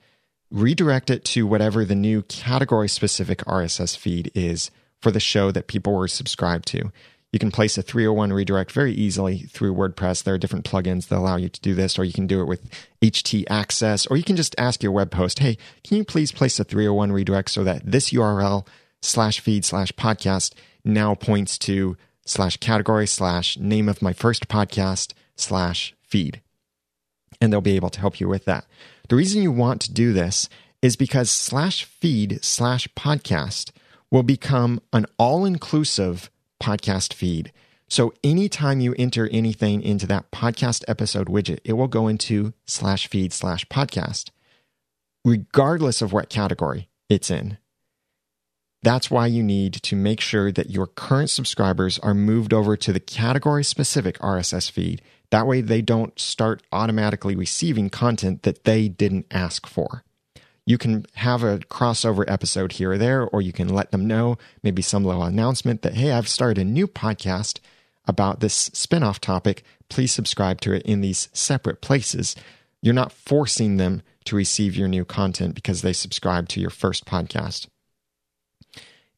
[0.52, 5.68] Redirect it to whatever the new category specific RSS feed is for the show that
[5.68, 6.92] people were subscribed to.
[7.32, 10.24] You can place a 301 redirect very easily through WordPress.
[10.24, 12.46] There are different plugins that allow you to do this, or you can do it
[12.46, 12.70] with
[13.02, 16.60] HT Access, or you can just ask your web host, hey, can you please place
[16.60, 18.66] a 301 redirect so that this URL
[19.02, 20.54] slash feed slash podcast
[20.86, 26.42] now points to slash category slash name of my first podcast slash feed.
[27.42, 28.66] And they'll be able to help you with that.
[29.08, 30.50] The reason you want to do this
[30.82, 33.72] is because slash feed slash podcast
[34.12, 36.30] will become an all inclusive
[36.62, 37.52] podcast feed.
[37.88, 43.08] So anytime you enter anything into that podcast episode widget, it will go into slash
[43.08, 44.30] feed slash podcast,
[45.24, 47.58] regardless of what category it's in.
[48.82, 52.94] That's why you need to make sure that your current subscribers are moved over to
[52.94, 55.02] the category specific RSS feed.
[55.36, 60.06] That way, they don't start automatically receiving content that they didn't ask for
[60.66, 64.38] you can have a crossover episode here or there, or you can let them know
[64.64, 67.60] maybe some little announcement that, hey, I've started a new podcast
[68.08, 69.64] about this spinoff topic.
[69.90, 72.36] Please subscribe to it in these separate places.
[72.82, 77.06] You're not forcing them to receive your new content because they subscribe to your first
[77.06, 77.68] podcast.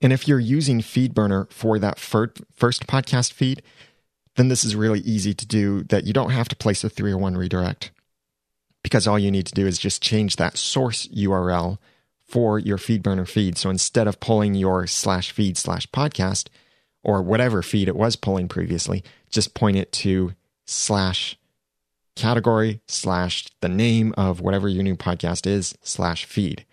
[0.01, 3.63] And if you're using FeedBurner for that first podcast feed,
[4.37, 7.35] then this is really easy to do that you don't have to place a 301
[7.35, 7.91] redirect
[8.83, 11.77] because all you need to do is just change that source URL
[12.27, 13.57] for your FeedBurner feed.
[13.57, 16.47] So instead of pulling your slash feed slash podcast
[17.03, 20.33] or whatever feed it was pulling previously, just point it to
[20.65, 21.37] slash
[22.15, 26.65] category slash the name of whatever your new podcast is slash feed.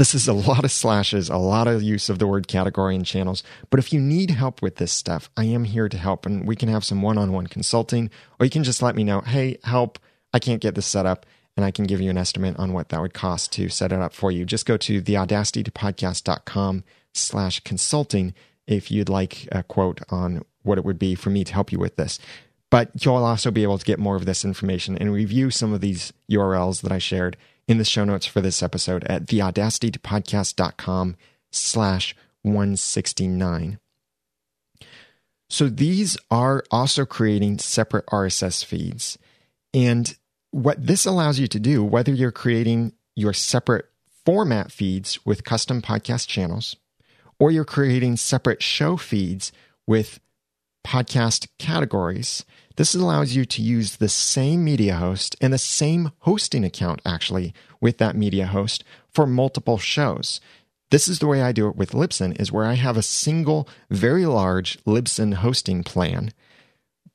[0.00, 3.04] This is a lot of slashes, a lot of use of the word category and
[3.04, 3.42] channels.
[3.68, 6.56] But if you need help with this stuff, I am here to help and we
[6.56, 8.08] can have some one on one consulting,
[8.38, 9.98] or you can just let me know, hey, help,
[10.32, 12.88] I can't get this set up and I can give you an estimate on what
[12.88, 14.46] that would cost to set it up for you.
[14.46, 18.32] Just go to theaudacitytopodcast.com slash consulting
[18.66, 21.78] if you'd like a quote on what it would be for me to help you
[21.78, 22.18] with this.
[22.70, 25.82] But you'll also be able to get more of this information and review some of
[25.82, 27.36] these URLs that I shared
[27.70, 31.16] in the show notes for this episode at theaudacitytopodcast.com
[31.52, 33.78] slash 169.
[35.48, 39.18] So these are also creating separate RSS feeds.
[39.72, 40.16] And
[40.50, 43.86] what this allows you to do, whether you're creating your separate
[44.26, 46.74] format feeds with custom podcast channels,
[47.38, 49.52] or you're creating separate show feeds
[49.86, 50.18] with
[50.84, 52.44] podcast categories,
[52.80, 57.52] this allows you to use the same media host and the same hosting account actually
[57.78, 60.40] with that media host for multiple shows.
[60.90, 63.68] This is the way I do it with Libsyn is where I have a single
[63.90, 66.30] very large Libsyn hosting plan,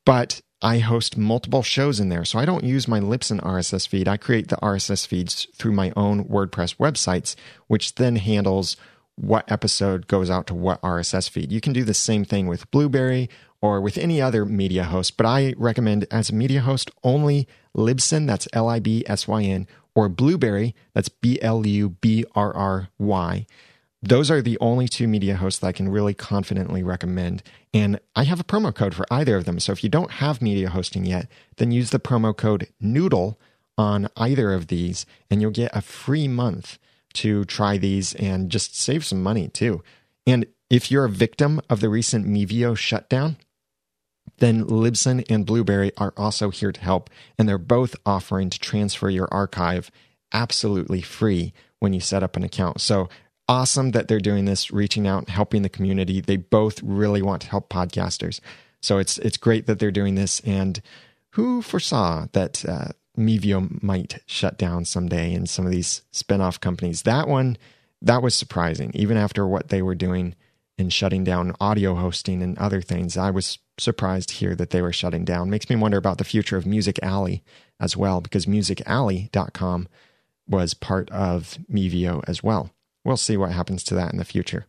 [0.05, 2.25] but I host multiple shows in there.
[2.25, 4.07] So I don't use my Libsyn RSS feed.
[4.07, 8.77] I create the RSS feeds through my own WordPress websites, which then handles
[9.15, 11.51] what episode goes out to what RSS feed.
[11.51, 13.31] You can do the same thing with Blubrry
[13.65, 18.27] or with any other media host, but I recommend as a media host only Libsyn,
[18.27, 22.55] that's L I B S Y N, or Blubrry, that's B L U B R
[22.55, 23.45] R Y
[24.05, 27.41] those are the only two media hosts that I can really confidently recommend.
[27.73, 29.59] And I have a promo code for either of them.
[29.59, 33.39] So if you don't have media hosting yet, then use the promo code Noodle
[33.77, 36.77] on either of these, and you'll get a free month
[37.13, 39.83] to try these and just save some money too.
[40.27, 43.37] And if you're a victim of the recent Mevio shutdown,
[44.37, 49.09] then Libsyn and Blubrry are also here to help, and they're both offering to transfer
[49.09, 49.91] your archive
[50.33, 52.81] absolutely free when you set up an account.
[52.81, 53.09] So
[53.47, 56.21] awesome that they're doing this, reaching out, helping the community.
[56.21, 58.39] They both really want to help podcasters.
[58.81, 60.39] So it's it's great that they're doing this.
[60.41, 60.81] And
[61.31, 67.03] who foresaw that uh, Mevio might shut down someday and some of these spinoff companies?
[67.03, 67.57] That one,
[68.01, 68.91] that was surprising.
[68.93, 70.35] Even after what they were doing
[70.77, 74.81] in shutting down audio hosting and other things, I was surprised to hear that they
[74.81, 75.49] were shutting down.
[75.49, 77.43] Makes me wonder about the future of Music Alley
[77.79, 79.87] as well, because musicalley.com
[80.47, 82.71] was part of Mevio as well.
[83.03, 84.65] We'll see what happens to that in the future.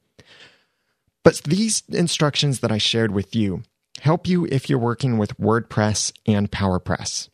[1.24, 3.62] But these instructions that I shared with you
[4.00, 7.28] help you if you're working with WordPress and PowerPress.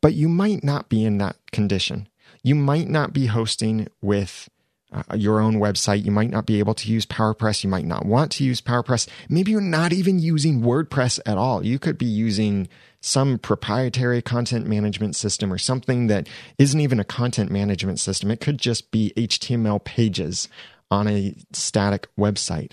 [0.00, 2.08] But you might not be in that condition.
[2.42, 4.48] You might not be hosting with
[4.92, 6.04] uh, your own website.
[6.04, 7.62] You might not be able to use PowerPress.
[7.62, 9.08] You might not want to use PowerPress.
[9.28, 11.64] Maybe you're not even using WordPress at all.
[11.64, 12.68] You could be using
[13.00, 18.30] some proprietary content management system or something that isn't even a content management system.
[18.30, 20.48] It could just be HTML pages
[20.90, 22.72] on a static website.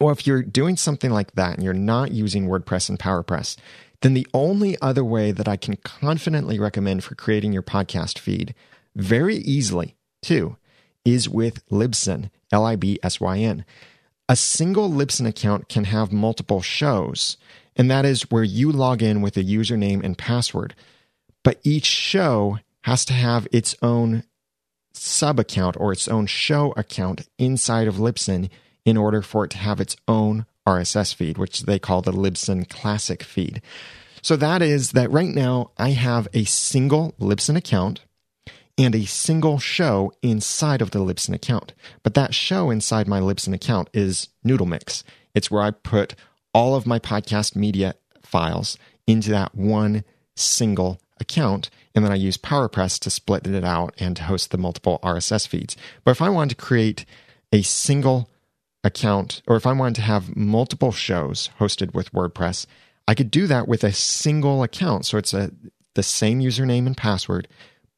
[0.00, 3.56] Or if you're doing something like that and you're not using WordPress and PowerPress,
[4.00, 8.54] then the only other way that I can confidently recommend for creating your podcast feed
[8.96, 10.56] very easily, too,
[11.04, 13.64] is with Libsyn, L I B S Y N.
[14.28, 17.36] A single Libsyn account can have multiple shows,
[17.76, 20.74] and that is where you log in with a username and password.
[21.42, 24.24] But each show has to have its own
[24.92, 28.50] sub account or its own show account inside of Libsyn
[28.84, 32.68] in order for it to have its own RSS feed, which they call the Libsyn
[32.68, 33.62] Classic feed.
[34.22, 38.02] So that is that right now I have a single Libsyn account
[38.78, 41.72] and a single show inside of the Libsyn account.
[42.02, 45.04] But that show inside my Libsyn account is Noodle Mix.
[45.34, 46.14] It's where I put
[46.54, 50.04] all of my podcast media files into that one
[50.34, 51.70] single account.
[51.94, 55.46] And then I use PowerPress to split it out and to host the multiple RSS
[55.46, 55.76] feeds.
[56.04, 57.04] But if I wanted to create
[57.52, 58.30] a single
[58.84, 62.66] account, or if I wanted to have multiple shows hosted with WordPress,
[63.06, 65.06] I could do that with a single account.
[65.06, 65.50] So it's a
[65.94, 67.48] the same username and password,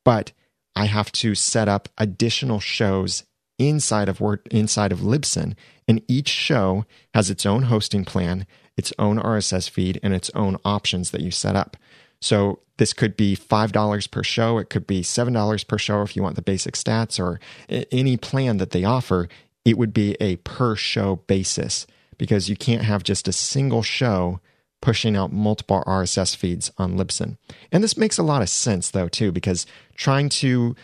[0.05, 0.33] but
[0.77, 3.25] I have to set up additional shows
[3.59, 5.55] inside of Word inside of Libsyn,
[5.87, 6.85] and each show
[7.15, 11.31] has its own hosting plan, its own RSS feed, and its own options that you
[11.31, 11.77] set up.
[12.21, 14.59] So this could be $5 per show.
[14.59, 18.57] It could be $7 per show if you want the basic stats or any plan
[18.57, 19.29] that they offer.
[19.65, 21.87] It would be a per show basis
[22.19, 24.41] because you can't have just a single show
[24.85, 27.38] pushing out multiple RSS feeds on Libsyn.
[27.73, 29.64] And this makes a lot of sense, though, too, because
[29.97, 30.77] trying to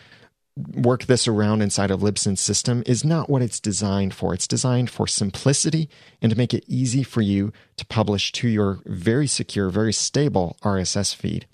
[0.55, 4.33] work this around inside of Libsyn's system is not what it's designed for.
[4.33, 5.87] It's designed for simplicity
[6.19, 10.57] and to make it easy for you to publish to your very secure, very stable
[10.63, 11.45] RSS feed.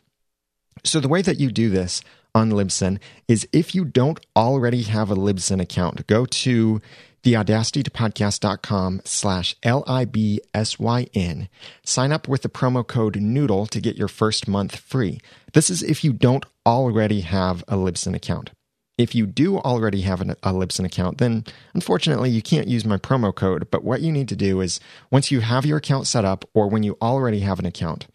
[0.85, 2.01] So, the way that you do this
[2.33, 6.81] on Libsyn is if you don't already have a Libsyn account, go to
[7.23, 11.49] theaudacitytopodcast.com slash L-I-B-S-Y-N.
[11.83, 15.19] Sign up with the promo code NOODLE to get your first month free.
[15.53, 18.51] This is if you don't already have a Libsyn account.
[18.97, 22.97] If you do already have an, a Libsyn account, then unfortunately you can't use my
[22.97, 23.69] promo code.
[23.69, 24.79] But what you need to do is
[25.11, 28.07] once you have your account set up or when you already have an account,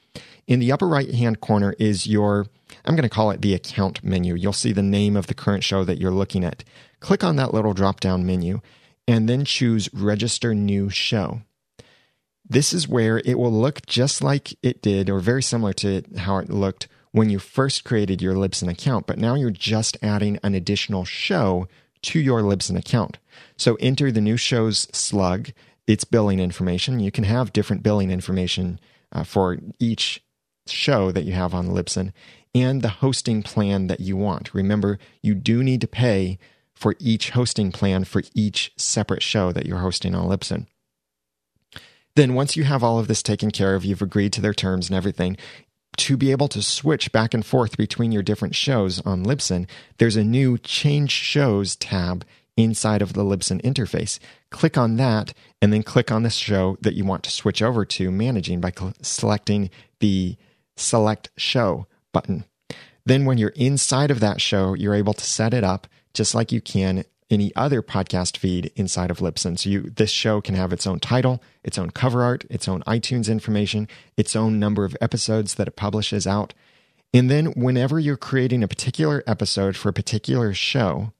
[0.46, 2.46] in the upper right hand corner is your,
[2.84, 4.34] I'm going to call it the account menu.
[4.34, 6.64] You'll see the name of the current show that you're looking at.
[6.98, 8.60] Click on that little drop down menu
[9.06, 11.42] and then choose Register New Show.
[12.48, 16.38] This is where it will look just like it did, or very similar to how
[16.38, 20.54] it looked when you first created your Libsyn account, but now you're just adding an
[20.54, 21.68] additional show
[22.02, 23.18] to your Libsyn account.
[23.56, 25.50] So enter the new show's slug,
[25.86, 27.00] its billing information.
[27.00, 28.80] You can have different billing information
[29.12, 30.24] uh, for each
[30.66, 32.12] show that you have on Libsyn
[32.54, 34.54] and the hosting plan that you want.
[34.54, 36.38] Remember, you do need to pay
[36.82, 40.66] for each hosting plan for each separate show that you're hosting on Libsyn.
[42.16, 44.90] Then, once you have all of this taken care of, you've agreed to their terms
[44.90, 45.36] and everything,
[45.98, 49.68] to be able to switch back and forth between your different shows on Libsyn,
[49.98, 52.24] there's a new Change Shows tab
[52.56, 54.18] inside of the Libsyn interface.
[54.50, 57.84] Click on that and then click on the show that you want to switch over
[57.84, 60.36] to managing by cl- selecting the
[60.76, 62.44] Select Show button.
[63.06, 66.52] Then, when you're inside of that show, you're able to set it up just like
[66.52, 69.58] you can any other podcast feed inside of Libsyn.
[69.58, 72.82] So you, this show can have its own title, its own cover art, its own
[72.82, 76.52] iTunes information, its own number of episodes that it publishes out.
[77.14, 81.12] And then whenever you're creating a particular episode for a particular show,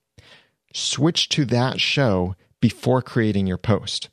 [0.75, 4.11] switch to that show before creating your post.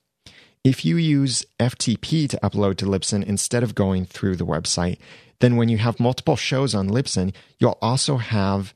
[0.64, 5.00] If you use FTP to upload to Libsyn instead of going through the website,
[5.40, 8.74] then when you have multiple shows on Libsyn, you'll also have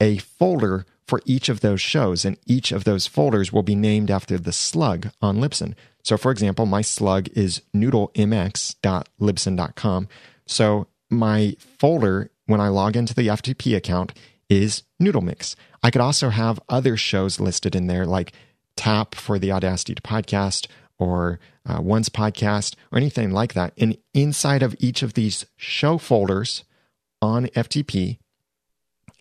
[0.00, 4.10] a folder for each of those shows, and each of those folders will be named
[4.10, 5.74] after the slug on Libsyn.
[6.02, 10.08] So, for example, my slug is noodlemx.libsyn.com.
[10.46, 14.12] So, my folder, when I log into the FTP account,
[14.48, 15.54] is Noodlemix.
[15.82, 18.32] I could also have other shows listed in there, like
[18.76, 20.66] Tap for the Audacity to Podcast
[20.98, 23.72] or uh, Once Podcast or anything like that.
[23.76, 26.64] And inside of each of these show folders
[27.20, 28.18] on FTP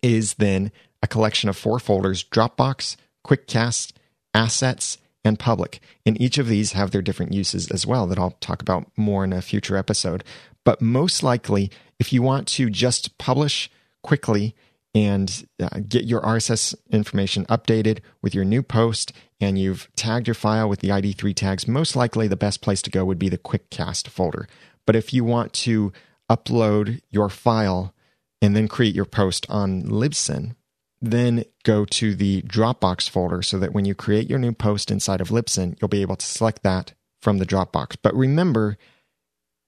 [0.01, 0.71] is then
[1.05, 3.93] a collection of four folders Dropbox, Quickcast,
[4.33, 5.79] Assets, and Public.
[6.03, 9.23] And each of these have their different uses as well that I'll talk about more
[9.23, 10.23] in a future episode.
[10.63, 13.69] But most likely, if you want to just publish
[14.01, 14.55] quickly
[14.95, 20.33] and uh, get your RSS information updated with your new post and you've tagged your
[20.33, 23.37] file with the ID3 tags, most likely the best place to go would be the
[23.37, 24.47] Quickcast folder.
[24.87, 25.93] But if you want to
[26.31, 27.93] upload your file
[28.41, 30.55] and then create your post on Libsyn,
[31.11, 35.21] then go to the Dropbox folder so that when you create your new post inside
[35.21, 37.97] of Libsyn, you'll be able to select that from the Dropbox.
[38.01, 38.77] But remember,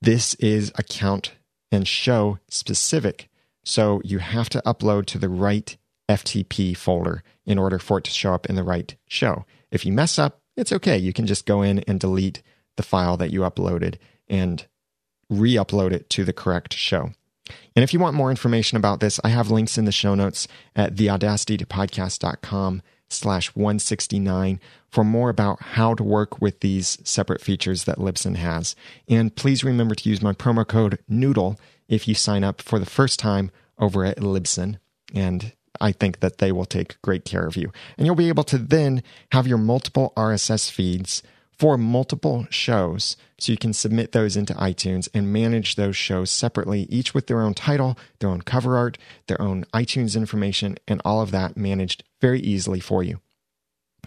[0.01, 1.33] this is account
[1.71, 3.29] and show specific.
[3.63, 5.75] So you have to upload to the right
[6.09, 9.45] FTP folder in order for it to show up in the right show.
[9.71, 10.97] If you mess up, it's okay.
[10.97, 12.41] You can just go in and delete
[12.77, 13.95] the file that you uploaded
[14.27, 14.65] and
[15.29, 17.11] re upload it to the correct show.
[17.75, 20.47] And if you want more information about this, I have links in the show notes
[20.75, 27.97] at theaudacitytopodcast.com slash 169 for more about how to work with these separate features that
[27.97, 28.75] Libsyn has.
[29.07, 32.85] And please remember to use my promo code NOODLE if you sign up for the
[32.85, 34.79] first time over at Libsyn.
[35.13, 37.71] And I think that they will take great care of you.
[37.97, 41.23] And you'll be able to then have your multiple RSS feeds
[41.57, 43.17] for multiple shows.
[43.39, 47.41] So you can submit those into iTunes and manage those shows separately, each with their
[47.41, 48.97] own title, their own cover art,
[49.27, 53.19] their own iTunes information, and all of that managed very easily for you.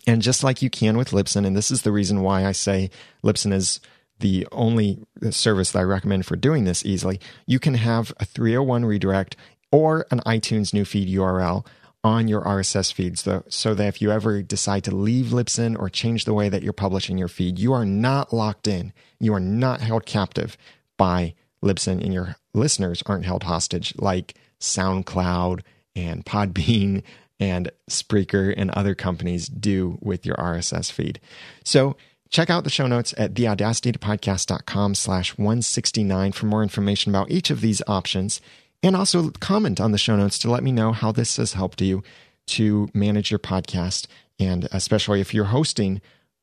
[0.07, 2.91] And just like you can with Libsyn, and this is the reason why I say
[3.23, 3.81] Libsyn is
[4.21, 4.99] the only
[5.31, 9.37] service that I recommend for doing this easily, you can have a 301 redirect
[9.73, 11.67] or an iTunes new feed URL
[12.03, 15.89] on your RSS feeds so, so that if you ever decide to leave Libsyn or
[15.89, 18.93] change the way that you're publishing your feed, you are not locked in.
[19.19, 20.57] You are not held captive
[20.97, 25.61] by Libsyn and your listeners aren't held hostage like SoundCloud
[25.95, 27.03] and Podbean
[27.39, 31.21] and Spreaker and other companies do with your RSS feed.
[31.65, 31.97] So
[32.31, 37.61] Check out the show notes at theaudacitytopodcast.com slash 169 for more information about each of
[37.61, 38.41] these options.
[38.83, 41.81] And also comment on the show notes to let me know how this has helped
[41.83, 42.03] you
[42.49, 44.07] to manage your podcast.
[44.39, 46.01] And especially if you're hosting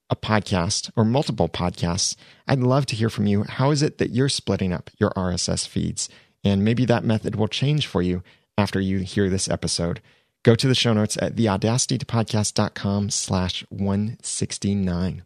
[0.09, 2.15] a podcast or multiple podcasts,
[2.47, 3.43] I'd love to hear from you.
[3.43, 6.09] How is it that you're splitting up your RSS feeds?
[6.43, 8.23] And maybe that method will change for you
[8.57, 10.01] after you hear this episode.
[10.43, 15.23] Go to the show notes at theaudacitytopodcast.com slash 169.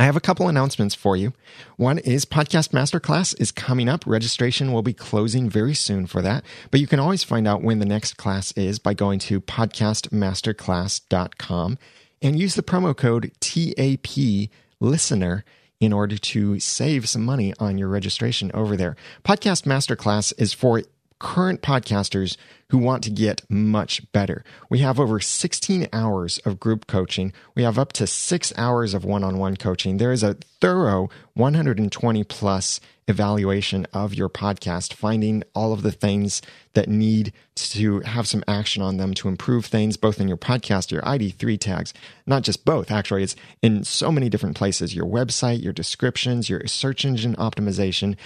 [0.00, 1.34] I have a couple announcements for you.
[1.76, 4.06] One is Podcast Masterclass is coming up.
[4.06, 7.80] Registration will be closing very soon for that, but you can always find out when
[7.80, 11.78] the next class is by going to podcastmasterclass.com
[12.22, 14.48] and use the promo code TAP
[14.80, 15.44] listener
[15.80, 18.96] in order to save some money on your registration over there.
[19.22, 20.82] Podcast Masterclass is for
[21.20, 22.36] current podcasters
[22.70, 24.44] who want to get much better.
[24.68, 27.32] We have over 16 hours of group coaching.
[27.54, 29.98] We have up to six hours of one on one coaching.
[29.98, 36.40] There is a thorough 120 plus evaluation of your podcast, finding all of the things
[36.74, 40.90] that need to have some action on them to improve things, both in your podcast,
[40.90, 41.92] your ID3 tags,
[42.24, 46.66] not just both, actually, it's in so many different places your website, your descriptions, your
[46.66, 48.16] search engine optimization.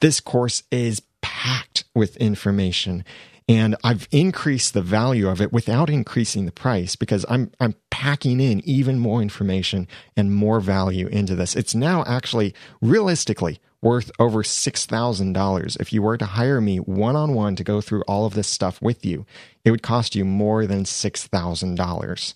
[0.00, 3.04] This course is packed with information
[3.48, 8.40] and I've increased the value of it without increasing the price because I'm I'm packing
[8.40, 11.56] in even more information and more value into this.
[11.56, 15.80] It's now actually realistically worth over $6,000.
[15.80, 19.04] If you were to hire me one-on-one to go through all of this stuff with
[19.04, 19.24] you,
[19.64, 22.34] it would cost you more than $6,000.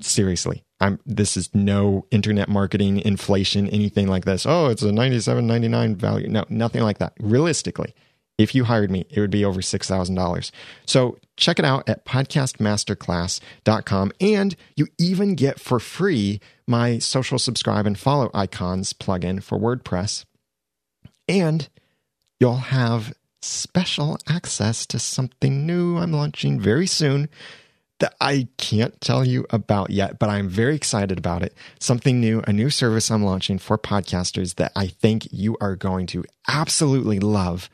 [0.00, 0.64] Seriously.
[0.84, 4.44] I'm this is no internet marketing inflation anything like this.
[4.44, 6.28] Oh, it's a 97.99 value.
[6.28, 7.14] No, nothing like that.
[7.18, 7.94] Realistically,
[8.36, 10.50] if you hired me, it would be over $6,000.
[10.84, 14.12] So check it out at podcastmasterclass.com.
[14.20, 20.26] And you even get for free my social subscribe and follow icons plugin for WordPress.
[21.26, 21.66] And
[22.38, 27.30] you'll have special access to something new I'm launching very soon
[28.04, 31.54] that I can't tell you about yet, but I'm very excited about it.
[31.80, 36.06] Something new, a new service I'm launching for podcasters that I think you are going
[36.08, 37.70] to absolutely love.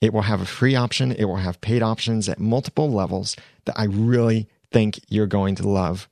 [0.00, 3.78] It will have a free option, it will have paid options at multiple levels that
[3.78, 6.08] I really think you're going to love.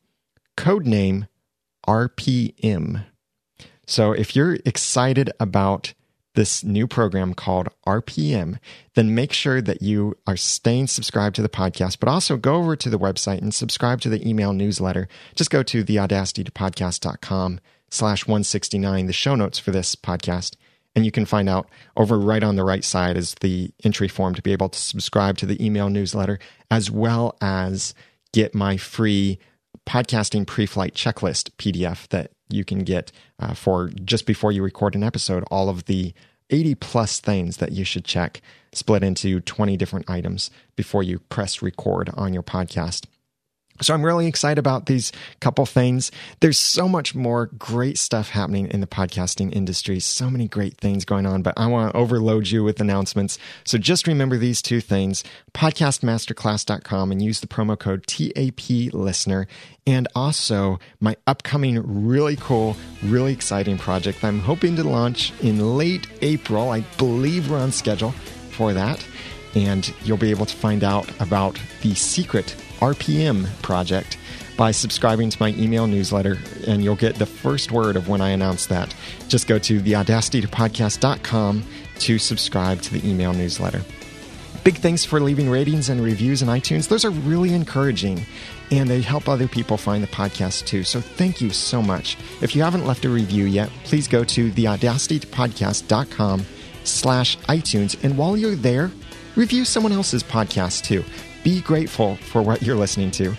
[0.58, 1.28] Codename
[1.88, 3.06] RPM.
[3.86, 5.94] So if you're excited about
[6.34, 8.58] this new program called RPM,
[8.94, 12.76] then make sure that you are staying subscribed to the podcast, but also go over
[12.76, 15.08] to the website and subscribe to the email newsletter.
[15.34, 17.60] Just go to theaudacitytopodcast.com
[17.90, 20.56] slash 169, the show notes for this podcast.
[20.94, 24.34] And you can find out over right on the right side is the entry form
[24.34, 26.38] to be able to subscribe to the email newsletter,
[26.70, 27.94] as well as
[28.32, 29.38] get my free
[29.86, 35.02] podcasting pre-flight checklist PDF that you can get uh, for just before you record an
[35.02, 35.44] episode.
[35.50, 36.14] All of the
[36.50, 38.42] 80 plus things that you should check,
[38.72, 43.06] split into 20 different items before you press record on your podcast.
[43.82, 46.10] So I'm really excited about these couple things.
[46.40, 51.04] There's so much more great stuff happening in the podcasting industry, so many great things
[51.04, 53.38] going on, but I want to overload you with announcements.
[53.64, 55.24] So just remember these two things,
[55.54, 59.46] podcastmasterclass.com and use the promo code TAP listener.
[59.86, 66.06] And also my upcoming really cool, really exciting project I'm hoping to launch in late
[66.20, 66.70] April.
[66.70, 68.12] I believe we're on schedule
[68.50, 69.04] for that.
[69.54, 74.18] And you'll be able to find out about the secret RPM project
[74.56, 78.30] by subscribing to my email newsletter, and you'll get the first word of when I
[78.30, 78.94] announce that.
[79.28, 81.64] Just go to theaudacitytopodcast.com
[82.00, 83.82] to subscribe to the email newsletter.
[84.64, 86.88] Big thanks for leaving ratings and reviews in iTunes.
[86.88, 88.26] Those are really encouraging
[88.70, 90.84] and they help other people find the podcast too.
[90.84, 92.16] So thank you so much.
[92.40, 96.46] If you haven't left a review yet, please go to theaudacitytopodcast.com
[96.84, 98.02] slash iTunes.
[98.04, 98.90] And while you're there,
[99.36, 101.04] review someone else's podcast too.
[101.42, 103.34] Be grateful for what you're listening to.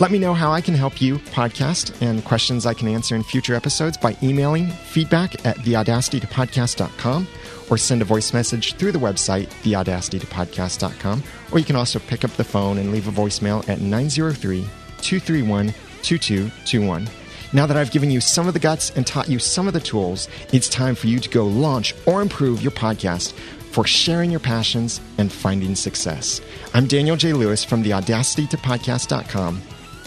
[0.00, 3.24] Let me know how I can help you podcast and questions I can answer in
[3.24, 7.26] future episodes by emailing feedback at theaudacitytopodcast.com
[7.68, 11.22] or send a voice message through the website, theaudacitytopodcast.com.
[11.50, 14.60] Or you can also pick up the phone and leave a voicemail at 903
[14.98, 17.08] 231 2221.
[17.52, 19.80] Now that I've given you some of the guts and taught you some of the
[19.80, 23.32] tools, it's time for you to go launch or improve your podcast
[23.78, 26.40] for sharing your passions and finding success.
[26.74, 27.32] I'm Daniel J.
[27.32, 29.60] Lewis from the Audacity to Podcast.com.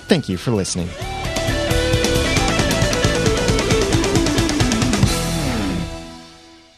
[0.09, 0.89] Thank you for listening.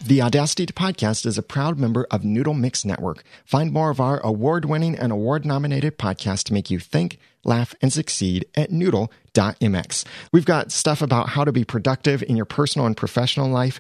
[0.05, 3.23] The Audacity to Podcast is a proud member of Noodle Mix Network.
[3.43, 7.73] Find more of our award winning and award nominated podcasts to make you think, laugh,
[7.81, 10.05] and succeed at noodle.mx.
[10.31, 13.79] We've got stuff about how to be productive in your personal and professional life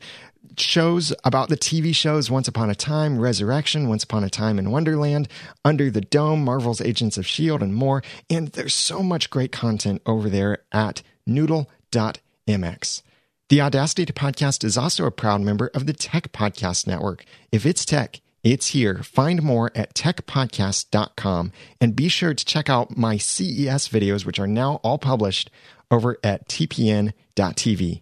[0.57, 4.71] shows about the TV shows Once Upon a Time, Resurrection, Once Upon a Time in
[4.71, 5.27] Wonderland,
[5.63, 8.03] Under the Dome, Marvel's Agents of S.H.I.E.L.D., and more.
[8.29, 13.01] And there's so much great content over there at noodle.mx.
[13.49, 17.25] The Audacity to Podcast is also a proud member of the Tech Podcast Network.
[17.51, 19.03] If it's tech, it's here.
[19.03, 24.47] Find more at techpodcast.com and be sure to check out my CES videos, which are
[24.47, 25.49] now all published
[25.91, 28.01] over at tpn.tv.